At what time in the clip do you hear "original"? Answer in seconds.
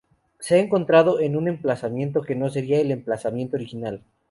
3.55-4.03